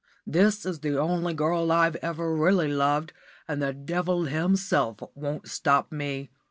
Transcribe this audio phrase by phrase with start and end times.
[0.25, 3.13] "This is the only girl I've ever really loved,
[3.47, 6.31] and the Devil himself won't stop me.